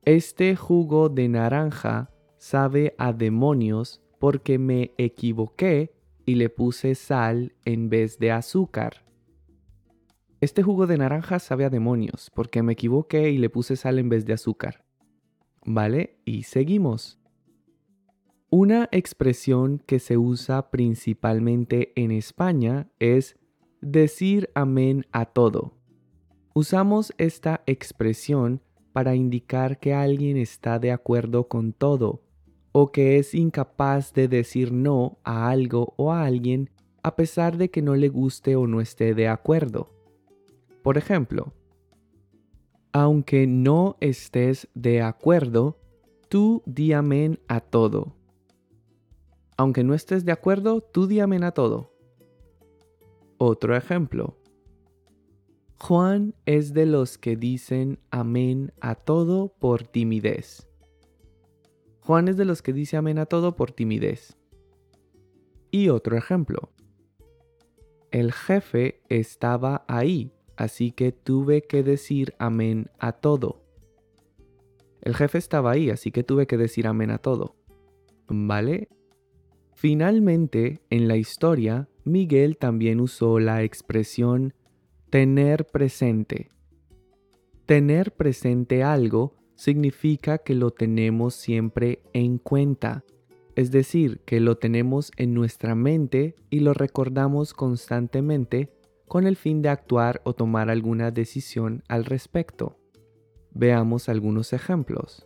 Este 0.06 0.56
jugo 0.56 1.10
de 1.10 1.28
naranja 1.28 2.12
sabe 2.38 2.94
a 3.00 3.12
demonios 3.12 4.04
porque 4.20 4.60
me 4.60 4.94
equivoqué 5.00 5.96
y 6.28 6.36
le 6.36 6.52
puse 6.52 6.94
sal 6.94 7.56
en 7.66 7.90
vez 7.90 8.20
de 8.20 8.32
azúcar. 8.32 9.04
Este 10.42 10.62
jugo 10.62 10.86
de 10.86 11.00
naranja 11.00 11.40
sabe 11.40 11.66
a 11.66 11.72
demonios 11.72 12.32
porque 12.36 12.62
me 12.62 12.74
equivoqué 12.74 13.32
y 13.32 13.40
le 13.40 13.50
puse 13.50 13.76
sal 13.78 13.98
en 13.98 14.10
vez 14.10 14.28
de 14.28 14.34
azúcar. 14.34 14.86
¿Vale? 15.66 16.20
Y 16.24 16.44
seguimos. 16.44 17.18
Una 18.52 18.88
expresión 18.92 19.82
que 19.88 19.98
se 19.98 20.20
usa 20.20 20.70
principalmente 20.70 21.94
en 21.96 22.12
España 22.12 22.92
es 23.00 23.40
decir 23.82 24.52
amén 24.54 25.08
a 25.12 25.26
todo. 25.26 25.74
Usamos 26.54 27.12
esta 27.18 27.64
expresión 27.66 28.62
para 28.96 29.14
indicar 29.14 29.78
que 29.78 29.94
alguien 29.94 30.38
está 30.38 30.80
de 30.80 30.94
acuerdo 30.94 31.50
con 31.50 31.74
todo 31.74 32.22
o 32.72 32.94
que 32.94 33.18
es 33.18 33.34
incapaz 33.34 34.14
de 34.14 34.30
decir 34.30 34.72
no 34.72 35.18
a 35.26 35.50
algo 35.50 35.94
o 35.98 36.14
a 36.14 36.24
alguien 36.24 36.70
a 37.04 37.18
pesar 37.18 37.58
de 37.58 37.70
que 37.70 37.82
no 37.82 37.96
le 37.96 38.08
guste 38.08 38.56
o 38.56 38.68
no 38.68 38.80
esté 38.80 39.14
de 39.14 39.28
acuerdo. 39.28 39.92
Por 40.82 40.98
ejemplo, 40.98 41.52
aunque 42.94 43.48
no 43.48 43.98
estés 44.00 44.70
de 44.76 45.02
acuerdo, 45.02 45.78
tú 46.30 46.64
di 46.66 46.94
amén 46.94 47.42
a 47.50 47.60
todo. 47.60 48.16
Aunque 49.58 49.84
no 49.84 49.94
estés 49.94 50.24
de 50.24 50.32
acuerdo, 50.32 50.80
tú 50.80 51.06
di 51.06 51.20
amén 51.20 51.44
a 51.44 51.52
todo. 51.52 51.92
Otro 53.40 53.76
ejemplo. 53.76 54.38
Juan 55.78 56.34
es 56.46 56.74
de 56.74 56.86
los 56.86 57.18
que 57.18 57.36
dicen 57.36 58.00
amén 58.10 58.74
a 58.80 58.96
todo 58.96 59.50
por 59.60 59.84
timidez. 59.84 60.68
Juan 62.00 62.28
es 62.28 62.38
de 62.38 62.46
los 62.46 62.62
que 62.62 62.74
dice 62.74 62.98
amén 62.98 63.20
a 63.20 63.26
todo 63.26 63.56
por 63.56 63.72
timidez. 63.72 64.38
Y 65.72 65.90
otro 65.90 66.18
ejemplo. 66.18 66.72
El 68.10 68.32
jefe 68.32 69.02
estaba 69.10 69.84
ahí, 69.88 70.32
así 70.56 70.92
que 70.92 71.12
tuve 71.12 71.64
que 71.64 71.84
decir 71.84 72.34
amén 72.40 72.90
a 72.98 73.12
todo. 73.12 73.62
El 75.02 75.14
jefe 75.14 75.38
estaba 75.38 75.72
ahí, 75.72 75.90
así 75.90 76.12
que 76.12 76.24
tuve 76.24 76.48
que 76.48 76.58
decir 76.58 76.88
amén 76.88 77.12
a 77.12 77.18
todo. 77.18 77.56
¿Vale? 78.28 78.88
Finalmente, 79.74 80.82
en 80.90 81.08
la 81.08 81.18
historia, 81.18 81.90
Miguel 82.06 82.58
también 82.58 83.02
usó 83.02 83.40
la 83.40 83.62
expresión 83.64 84.54
tener 85.16 85.66
presente. 85.68 86.52
Tener 87.66 88.12
presente 88.12 88.84
algo 88.84 89.34
significa 89.56 90.40
que 90.40 90.56
lo 90.56 90.72
tenemos 90.72 91.36
siempre 91.36 92.02
en 92.12 92.38
cuenta, 92.38 93.06
es 93.56 93.72
decir, 93.72 94.20
que 94.26 94.42
lo 94.42 94.58
tenemos 94.58 95.14
en 95.16 95.34
nuestra 95.34 95.74
mente 95.74 96.36
y 96.50 96.60
lo 96.60 96.74
recordamos 96.74 97.54
constantemente 97.54 98.74
con 99.08 99.26
el 99.26 99.38
fin 99.38 99.62
de 99.62 99.70
actuar 99.70 100.20
o 100.26 100.34
tomar 100.34 100.70
alguna 100.70 101.12
decisión 101.12 101.82
al 101.88 102.04
respecto. 102.04 102.76
Veamos 103.54 104.10
algunos 104.10 104.52
ejemplos. 104.52 105.26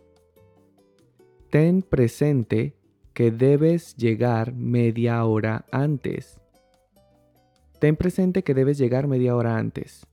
Ten 1.50 1.82
presente 1.82 2.76
que 3.12 3.32
debes 3.32 3.96
llegar 3.96 4.54
media 4.54 5.24
hora 5.24 5.66
antes. 5.72 6.40
Ten 7.80 7.96
presente 7.96 8.44
que 8.44 8.52
debes 8.52 8.76
llegar 8.76 9.08
media 9.08 9.34
hora 9.34 9.56
antes. 9.56 10.06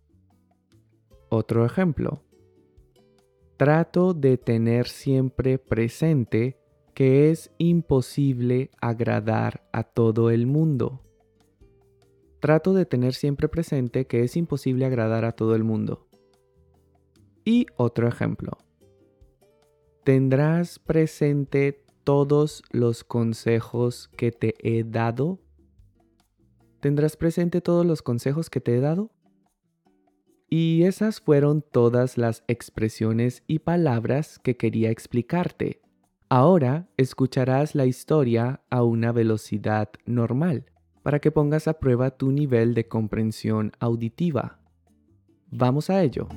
Otro 1.28 1.66
ejemplo. 1.66 2.24
Trato 3.58 4.14
de 4.14 4.38
tener 4.38 4.88
siempre 4.88 5.60
presente 5.60 6.58
que 6.94 7.30
es 7.30 7.52
imposible 7.58 8.72
agradar 8.80 9.68
a 9.74 9.84
todo 9.84 10.30
el 10.30 10.48
mundo. 10.48 11.02
Trato 12.40 12.74
de 12.74 12.86
tener 12.86 13.14
siempre 13.14 13.50
presente 13.50 14.08
que 14.08 14.24
es 14.24 14.38
imposible 14.38 14.86
agradar 14.86 15.26
a 15.26 15.34
todo 15.34 15.54
el 15.54 15.66
mundo. 15.66 16.08
Y 17.44 17.66
otro 17.76 18.08
ejemplo. 18.08 18.54
¿Tendrás 20.06 20.80
presente 20.80 21.84
todos 22.06 22.64
los 22.72 23.04
consejos 23.04 24.08
que 24.16 24.32
te 24.32 24.56
he 24.60 24.86
dado? 24.86 25.40
¿Tendrás 26.88 27.18
presente 27.18 27.60
todos 27.60 27.86
los 27.86 28.02
consejos 28.02 28.50
que 28.50 28.62
te 28.62 28.78
he 28.78 28.80
dado? 28.80 29.12
Y 30.48 30.84
esas 30.84 31.20
fueron 31.20 31.62
todas 31.62 32.18
las 32.18 32.46
expresiones 32.48 33.44
y 33.46 33.60
palabras 33.60 34.40
que 34.40 34.56
quería 34.56 34.90
explicarte. 34.90 35.82
Ahora 36.30 36.88
escucharás 36.96 37.76
la 37.76 37.86
historia 37.86 38.62
a 38.70 38.84
una 38.84 39.12
velocidad 39.12 39.90
normal 40.06 40.72
para 41.04 41.20
que 41.20 41.30
pongas 41.30 41.68
a 41.68 41.74
prueba 41.74 42.12
tu 42.12 42.32
nivel 42.32 42.74
de 42.74 42.88
comprensión 42.88 43.74
auditiva. 43.82 44.62
Vamos 45.52 45.90
a 45.90 46.02
ello. 46.02 46.30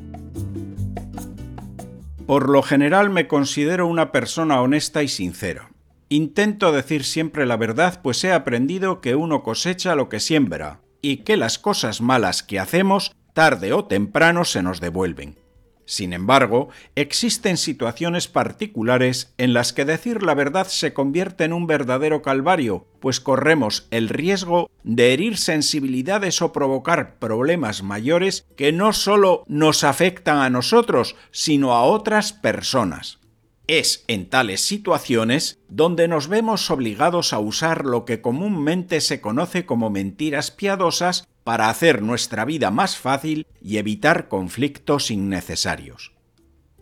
Por 2.27 2.49
lo 2.49 2.63
general 2.63 3.11
me 3.11 3.29
considero 3.29 3.87
una 3.87 4.11
persona 4.11 4.61
honesta 4.61 5.05
y 5.05 5.07
sincera. 5.07 5.71
Intento 6.13 6.73
decir 6.73 7.05
siempre 7.05 7.47
la 7.47 7.57
verdad, 7.57 8.01
pues 8.03 8.25
he 8.25 8.33
aprendido 8.33 9.01
que 9.01 9.15
uno 9.15 9.45
cosecha 9.45 9.95
lo 9.95 10.09
que 10.09 10.19
siembra 10.19 10.81
y 11.01 11.19
que 11.19 11.37
las 11.37 11.61
cosas 11.61 12.01
malas 12.01 12.43
que 12.43 12.59
hacemos 12.59 13.15
tarde 13.33 13.73
o 13.73 13.85
temprano 13.85 14.45
se 14.45 14.61
nos 14.61 14.81
devuelven. 14.81 15.39
Sin 15.85 16.13
embargo, 16.13 16.69
existen 16.97 17.57
situaciones 17.57 18.27
particulares 18.27 19.35
en 19.39 19.53
las 19.53 19.73
que 19.73 19.85
decir 19.85 20.25
la 20.25 20.35
verdad 20.35 20.67
se 20.67 20.93
convierte 20.93 21.45
en 21.45 21.53
un 21.53 21.69
verdadero 21.69 22.23
calvario, 22.23 22.89
pues 22.99 23.21
corremos 23.21 23.87
el 23.93 24.09
riesgo 24.09 24.69
de 24.83 25.13
herir 25.13 25.37
sensibilidades 25.37 26.43
o 26.43 26.53
provocar 26.53 27.21
problemas 27.21 27.85
mayores 27.85 28.47
que 28.57 28.73
no 28.73 28.93
solo 28.93 29.45
nos 29.47 29.85
afectan 29.85 30.39
a 30.39 30.51
nosotros, 30.51 31.15
sino 31.31 31.73
a 31.73 31.85
otras 31.85 32.33
personas. 32.33 33.20
Es 33.73 34.03
en 34.09 34.29
tales 34.29 34.63
situaciones 34.63 35.61
donde 35.69 36.09
nos 36.09 36.27
vemos 36.27 36.73
obligados 36.73 37.33
a 37.33 37.39
usar 37.39 37.85
lo 37.85 38.05
que 38.05 38.21
comúnmente 38.21 39.01
se 39.01 39.21
conoce 39.21 39.65
como 39.65 39.91
mentiras 39.91 40.51
piadosas 40.51 41.29
para 41.45 41.69
hacer 41.69 42.03
nuestra 42.03 42.45
vida 42.45 42.73
más 42.73 42.97
fácil 42.97 43.47
y 43.63 43.77
evitar 43.77 44.27
conflictos 44.27 45.13
innecesarios. 45.13 46.11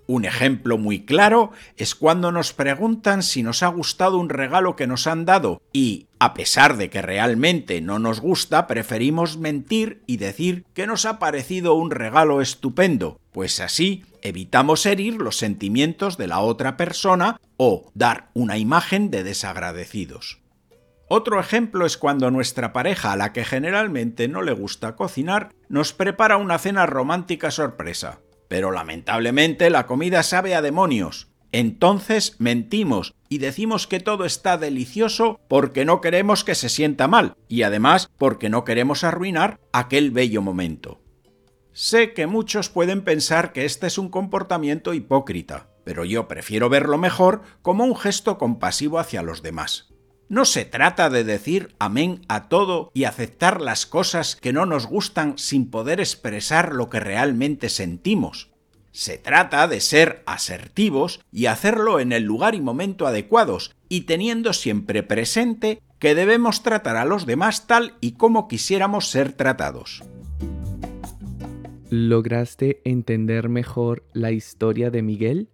Un 0.08 0.24
ejemplo 0.24 0.78
muy 0.78 1.04
claro 1.04 1.52
es 1.76 1.94
cuando 1.94 2.32
nos 2.32 2.54
preguntan 2.54 3.22
si 3.22 3.42
nos 3.42 3.62
ha 3.62 3.66
gustado 3.66 4.16
un 4.16 4.30
regalo 4.30 4.74
que 4.74 4.86
nos 4.86 5.06
han 5.06 5.26
dado 5.26 5.60
y, 5.70 6.06
a 6.18 6.32
pesar 6.32 6.78
de 6.78 6.88
que 6.88 7.02
realmente 7.02 7.82
no 7.82 7.98
nos 7.98 8.18
gusta, 8.18 8.66
preferimos 8.66 9.36
mentir 9.36 10.02
y 10.06 10.16
decir 10.16 10.64
que 10.72 10.86
nos 10.86 11.04
ha 11.04 11.18
parecido 11.18 11.74
un 11.74 11.90
regalo 11.90 12.40
estupendo, 12.40 13.20
pues 13.32 13.60
así 13.60 14.02
evitamos 14.22 14.86
herir 14.86 15.16
los 15.16 15.36
sentimientos 15.36 16.16
de 16.16 16.26
la 16.26 16.40
otra 16.40 16.78
persona 16.78 17.38
o 17.58 17.90
dar 17.92 18.30
una 18.32 18.56
imagen 18.56 19.10
de 19.10 19.24
desagradecidos. 19.24 20.40
Otro 21.10 21.38
ejemplo 21.38 21.84
es 21.84 21.98
cuando 21.98 22.30
nuestra 22.30 22.72
pareja, 22.72 23.12
a 23.12 23.16
la 23.16 23.34
que 23.34 23.44
generalmente 23.44 24.26
no 24.26 24.40
le 24.40 24.52
gusta 24.52 24.96
cocinar, 24.96 25.50
nos 25.68 25.92
prepara 25.92 26.38
una 26.38 26.58
cena 26.58 26.86
romántica 26.86 27.50
sorpresa. 27.50 28.20
Pero 28.48 28.70
lamentablemente 28.72 29.70
la 29.70 29.86
comida 29.86 30.22
sabe 30.22 30.54
a 30.54 30.62
demonios. 30.62 31.28
Entonces 31.52 32.36
mentimos 32.38 33.14
y 33.28 33.38
decimos 33.38 33.86
que 33.86 34.00
todo 34.00 34.24
está 34.24 34.58
delicioso 34.58 35.40
porque 35.48 35.84
no 35.84 36.00
queremos 36.00 36.44
que 36.44 36.54
se 36.54 36.68
sienta 36.68 37.08
mal 37.08 37.36
y 37.48 37.62
además 37.62 38.10
porque 38.18 38.48
no 38.48 38.64
queremos 38.64 39.04
arruinar 39.04 39.58
aquel 39.72 40.10
bello 40.10 40.42
momento. 40.42 41.00
Sé 41.72 42.12
que 42.12 42.26
muchos 42.26 42.68
pueden 42.68 43.02
pensar 43.02 43.52
que 43.52 43.64
este 43.64 43.86
es 43.86 43.98
un 43.98 44.08
comportamiento 44.08 44.94
hipócrita, 44.94 45.68
pero 45.84 46.04
yo 46.04 46.28
prefiero 46.28 46.68
verlo 46.68 46.98
mejor 46.98 47.42
como 47.62 47.84
un 47.84 47.96
gesto 47.96 48.36
compasivo 48.36 48.98
hacia 48.98 49.22
los 49.22 49.42
demás. 49.42 49.88
No 50.28 50.44
se 50.44 50.66
trata 50.66 51.08
de 51.08 51.24
decir 51.24 51.74
amén 51.78 52.20
a 52.28 52.48
todo 52.48 52.90
y 52.92 53.04
aceptar 53.04 53.62
las 53.62 53.86
cosas 53.86 54.36
que 54.36 54.52
no 54.52 54.66
nos 54.66 54.86
gustan 54.86 55.38
sin 55.38 55.70
poder 55.70 56.00
expresar 56.00 56.74
lo 56.74 56.90
que 56.90 57.00
realmente 57.00 57.70
sentimos. 57.70 58.50
Se 58.92 59.16
trata 59.16 59.66
de 59.68 59.80
ser 59.80 60.22
asertivos 60.26 61.20
y 61.32 61.46
hacerlo 61.46 61.98
en 61.98 62.12
el 62.12 62.24
lugar 62.24 62.54
y 62.54 62.60
momento 62.60 63.06
adecuados, 63.06 63.74
y 63.88 64.02
teniendo 64.02 64.52
siempre 64.52 65.02
presente 65.02 65.80
que 65.98 66.14
debemos 66.14 66.62
tratar 66.62 66.96
a 66.96 67.06
los 67.06 67.24
demás 67.24 67.66
tal 67.66 67.94
y 68.00 68.12
como 68.12 68.48
quisiéramos 68.48 69.08
ser 69.08 69.32
tratados. 69.32 70.02
¿Lograste 71.90 72.82
entender 72.84 73.48
mejor 73.48 74.04
la 74.12 74.30
historia 74.30 74.90
de 74.90 75.00
Miguel? 75.00 75.48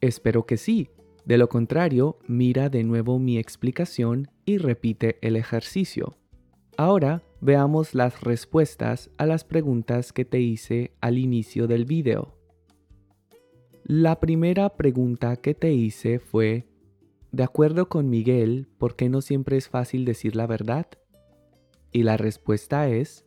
Espero 0.00 0.44
que 0.44 0.56
sí. 0.56 0.90
De 1.26 1.38
lo 1.38 1.48
contrario, 1.48 2.18
mira 2.28 2.70
de 2.70 2.84
nuevo 2.84 3.18
mi 3.18 3.36
explicación 3.36 4.28
y 4.44 4.58
repite 4.58 5.18
el 5.22 5.34
ejercicio. 5.34 6.16
Ahora 6.76 7.24
veamos 7.40 7.96
las 7.96 8.20
respuestas 8.20 9.10
a 9.18 9.26
las 9.26 9.42
preguntas 9.42 10.12
que 10.12 10.24
te 10.24 10.40
hice 10.40 10.92
al 11.00 11.18
inicio 11.18 11.66
del 11.66 11.84
video. 11.84 12.38
La 13.82 14.20
primera 14.20 14.76
pregunta 14.76 15.34
que 15.36 15.54
te 15.54 15.72
hice 15.72 16.20
fue, 16.20 16.68
¿de 17.32 17.42
acuerdo 17.42 17.88
con 17.88 18.08
Miguel, 18.08 18.68
por 18.78 18.94
qué 18.94 19.08
no 19.08 19.20
siempre 19.20 19.56
es 19.56 19.68
fácil 19.68 20.04
decir 20.04 20.36
la 20.36 20.46
verdad? 20.46 20.86
Y 21.90 22.04
la 22.04 22.16
respuesta 22.16 22.88
es, 22.88 23.25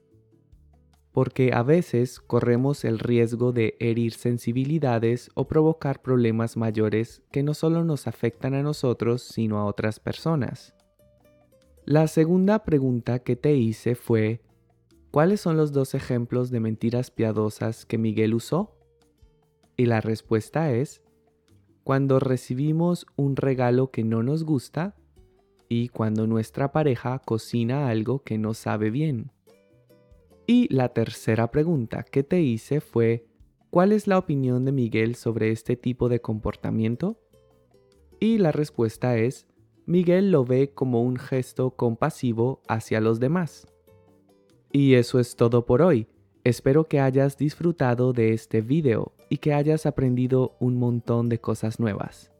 porque 1.19 1.51
a 1.53 1.63
veces 1.63 2.21
corremos 2.21 2.85
el 2.85 2.97
riesgo 2.97 3.51
de 3.51 3.75
herir 3.81 4.13
sensibilidades 4.13 5.29
o 5.33 5.49
provocar 5.49 6.01
problemas 6.01 6.55
mayores 6.55 7.23
que 7.29 7.43
no 7.43 7.53
solo 7.53 7.83
nos 7.83 8.07
afectan 8.07 8.53
a 8.53 8.63
nosotros, 8.63 9.23
sino 9.23 9.57
a 9.57 9.65
otras 9.65 9.99
personas. 9.99 10.73
La 11.83 12.07
segunda 12.07 12.63
pregunta 12.63 13.19
que 13.19 13.35
te 13.35 13.53
hice 13.57 13.95
fue, 13.95 14.39
¿cuáles 15.11 15.41
son 15.41 15.57
los 15.57 15.73
dos 15.73 15.93
ejemplos 15.93 16.51
de 16.51 16.61
mentiras 16.61 17.11
piadosas 17.11 17.85
que 17.85 17.97
Miguel 17.97 18.33
usó? 18.33 18.77
Y 19.75 19.87
la 19.87 19.99
respuesta 19.99 20.71
es, 20.71 21.01
cuando 21.83 22.21
recibimos 22.21 23.05
un 23.17 23.35
regalo 23.35 23.91
que 23.91 24.05
no 24.05 24.23
nos 24.23 24.45
gusta 24.45 24.95
y 25.67 25.89
cuando 25.89 26.27
nuestra 26.27 26.71
pareja 26.71 27.19
cocina 27.19 27.89
algo 27.89 28.23
que 28.23 28.37
no 28.37 28.53
sabe 28.53 28.89
bien. 28.89 29.33
Y 30.49 30.67
la 30.73 30.89
tercera 30.89 31.51
pregunta 31.51 32.01
que 32.01 32.23
te 32.23 32.41
hice 32.41 32.81
fue, 32.81 33.27
¿cuál 33.69 33.91
es 33.91 34.07
la 34.07 34.17
opinión 34.17 34.65
de 34.65 34.71
Miguel 34.71 35.13
sobre 35.13 35.51
este 35.51 35.75
tipo 35.75 36.09
de 36.09 36.21
comportamiento? 36.21 37.19
Y 38.19 38.39
la 38.39 38.51
respuesta 38.51 39.15
es, 39.15 39.45
Miguel 39.85 40.31
lo 40.31 40.45
ve 40.45 40.71
como 40.73 41.03
un 41.03 41.17
gesto 41.17 41.75
compasivo 41.75 42.63
hacia 42.67 42.99
los 42.99 43.19
demás. 43.19 43.67
Y 44.71 44.95
eso 44.95 45.19
es 45.19 45.35
todo 45.35 45.67
por 45.67 45.83
hoy. 45.83 46.07
Espero 46.43 46.87
que 46.87 46.99
hayas 46.99 47.37
disfrutado 47.37 48.11
de 48.11 48.33
este 48.33 48.61
video 48.61 49.13
y 49.29 49.37
que 49.37 49.53
hayas 49.53 49.85
aprendido 49.85 50.55
un 50.59 50.77
montón 50.77 51.29
de 51.29 51.39
cosas 51.39 51.79
nuevas. 51.79 52.31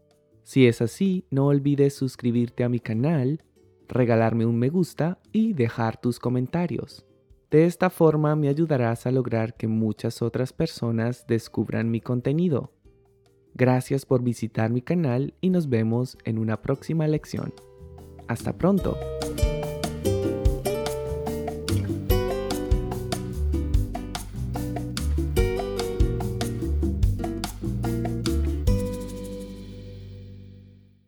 Si 0.42 0.66
es 0.66 0.82
así, 0.82 1.26
no 1.30 1.46
olvides 1.46 1.94
suscribirte 1.94 2.64
a 2.64 2.70
mi 2.70 2.80
canal, 2.80 3.44
regalarme 3.88 4.48
un 4.48 4.58
me 4.58 4.70
gusta 4.70 5.20
y 5.32 5.54
dejar 5.54 6.02
tus 6.02 6.18
comentarios. 6.18 7.06
De 7.50 7.66
esta 7.66 7.90
forma 7.90 8.36
me 8.36 8.48
ayudarás 8.48 9.08
a 9.08 9.12
lograr 9.12 9.56
que 9.56 9.68
muchas 9.68 10.22
otras 10.22 10.54
personas 10.54 11.26
descubran 11.26 11.90
mi 11.90 12.00
contenido. 12.00 12.72
Gracias 13.56 14.06
por 14.06 14.22
visitar 14.22 14.70
mi 14.70 14.82
canal 14.82 15.34
y 15.42 15.50
nos 15.50 15.68
vemos 15.68 16.18
en 16.26 16.38
una 16.38 16.62
próxima 16.62 17.08
lección. 17.08 17.52
Hasta 18.28 18.56
pronto. 18.56 18.96